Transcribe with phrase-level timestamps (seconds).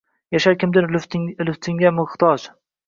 [0.37, 2.49] Yashar kimdir lutfingga muhtoj